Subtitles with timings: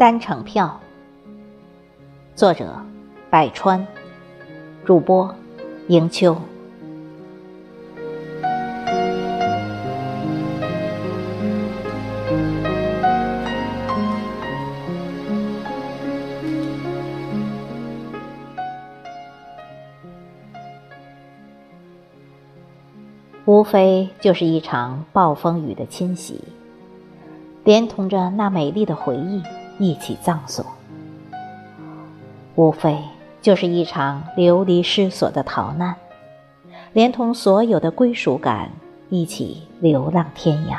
[0.00, 0.80] 单程票，
[2.34, 2.74] 作者：
[3.28, 3.86] 百川，
[4.82, 5.34] 主播：
[5.88, 6.34] 迎秋。
[23.44, 26.40] 无非就是一场暴风雨的侵袭，
[27.64, 29.42] 连同着那美丽的回忆。
[29.82, 30.62] 一起葬送，
[32.54, 32.98] 无非
[33.40, 35.96] 就是一场流离失所的逃难，
[36.92, 38.70] 连同所有的归属感
[39.08, 40.76] 一起流浪天涯；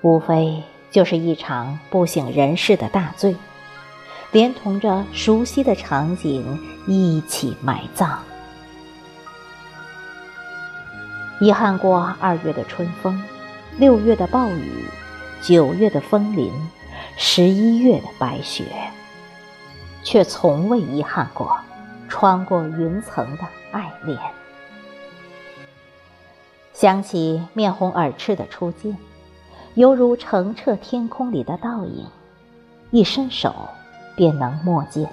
[0.00, 3.34] 无非就是一场不省人事的大醉，
[4.30, 6.56] 连同着熟悉的场景
[6.86, 8.16] 一起埋葬。
[11.40, 13.22] 遗憾过二月的春风，
[13.78, 14.84] 六月的暴雨，
[15.42, 16.52] 九月的风林。
[17.18, 18.64] 十一月的白雪，
[20.02, 21.56] 却从未遗憾过
[22.08, 24.18] 穿过云层的爱恋。
[26.74, 28.96] 想起面红耳赤的初见，
[29.74, 32.06] 犹如澄澈天空里的倒影，
[32.90, 33.54] 一伸手
[34.14, 35.08] 便能摸见。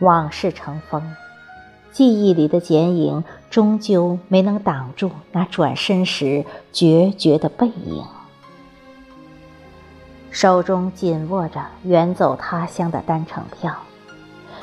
[0.00, 1.14] 往事成风，
[1.92, 8.04] 记忆里的剪影终究没能挡住那转身时决绝的背影。
[10.30, 13.74] 手中紧握着远走他乡的单程票，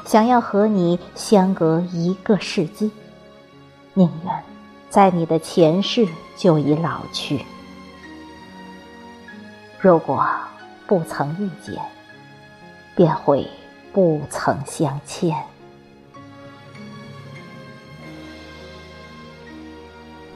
[0.06, 2.92] 想要和你相隔一个世纪，
[3.94, 4.44] 宁愿
[4.90, 7.44] 在你的前世就已老去。
[9.80, 10.26] 如果
[10.88, 11.82] 不曾遇见，
[12.96, 13.48] 便会
[13.92, 15.36] 不曾相欠。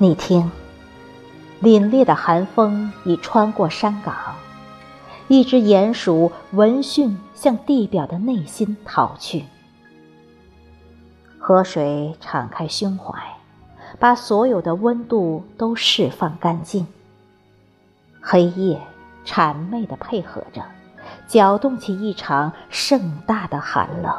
[0.02, 0.50] 你听，
[1.61, 4.16] 凛冽的寒风已穿过山岗。
[5.28, 9.44] 一只鼹鼠闻讯向地表的内心逃去，
[11.38, 13.13] 河水敞开胸怀，
[14.00, 16.88] 把所有的温度都释放干净。
[18.22, 18.79] 黑夜
[19.25, 20.63] 谄媚地配合着，
[21.28, 24.18] 搅动起一场盛大的寒冷。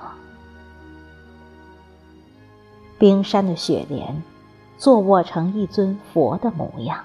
[2.98, 4.22] 冰山的雪莲，
[4.80, 7.00] 坐卧成一尊佛的模样。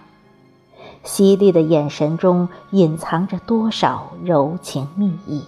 [1.03, 5.43] 犀利的眼神中隐藏着多少柔情蜜意？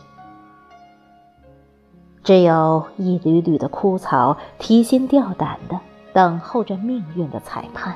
[2.25, 5.79] 只有一缕缕的枯草，提心吊胆的
[6.11, 7.95] 等候着命运的裁判。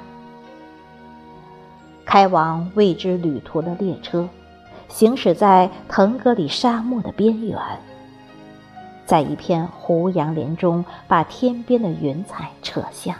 [2.05, 4.29] 开往未知旅途的列车，
[4.87, 7.59] 行驶在腾格里沙漠的边缘，
[9.05, 13.17] 在一片胡杨林中，把天边的云彩扯下，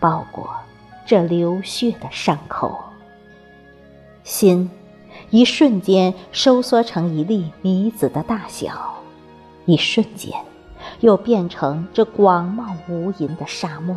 [0.00, 0.50] 包裹
[1.06, 2.80] 这流血的伤口。
[4.24, 4.70] 心，
[5.30, 8.94] 一瞬间收缩成一粒米子的大小，
[9.66, 10.32] 一瞬间，
[11.00, 13.96] 又变成这广袤无垠的沙漠。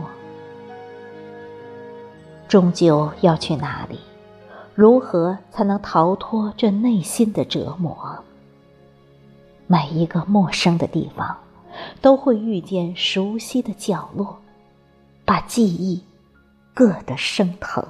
[2.48, 4.00] 终究要去哪里？
[4.76, 7.96] 如何才能逃脱这内心的折磨？
[9.68, 11.38] 每一个陌生的地方，
[12.02, 14.40] 都会遇见熟悉的角落，
[15.26, 16.04] 把记忆
[16.76, 17.86] 硌得生疼。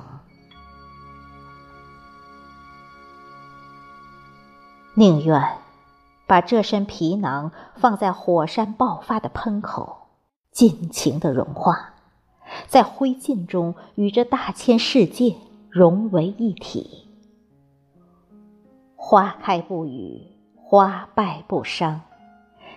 [4.96, 5.42] 宁愿
[6.28, 10.10] 把这身皮囊放在火山爆发的喷口，
[10.52, 11.94] 尽情的融化，
[12.68, 15.36] 在灰烬中与这大千世界
[15.70, 17.08] 融为一体。
[18.96, 20.22] 花开不语，
[20.56, 22.02] 花败不伤，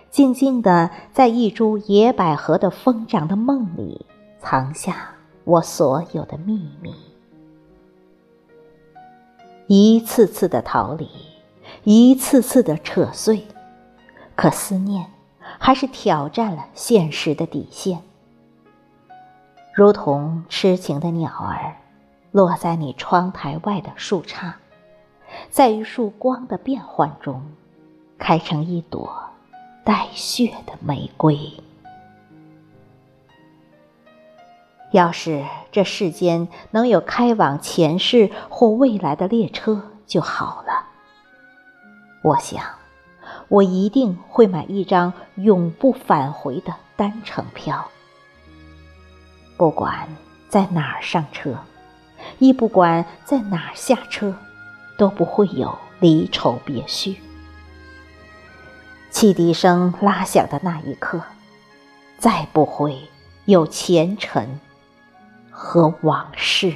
[0.09, 4.05] 静静的在一株野百合的疯长的梦里，
[4.39, 6.93] 藏下我所有的秘密，
[9.67, 11.09] 一次次的逃离。
[11.83, 13.45] 一次次的扯碎，
[14.35, 15.11] 可思念
[15.59, 18.01] 还是挑战了现实的底线。
[19.73, 21.77] 如同痴情的鸟儿，
[22.31, 24.53] 落在你窗台外的树杈，
[25.49, 27.41] 在一束光的变换中，
[28.17, 29.13] 开成一朵
[29.83, 31.37] 带血的玫瑰。
[34.91, 40.85] 要是这世间能有开往前世或未来的列车就好了。
[42.21, 42.63] 我想，
[43.49, 47.89] 我一定会买一张永不返回的单程票。
[49.57, 50.07] 不管
[50.49, 51.57] 在哪儿上车，
[52.39, 54.33] 亦不管在哪儿下车，
[54.97, 57.17] 都不会有离愁别绪。
[59.09, 61.21] 汽笛声拉响的那一刻，
[62.17, 62.99] 再不会
[63.45, 64.59] 有前尘
[65.59, 66.71] 和往事。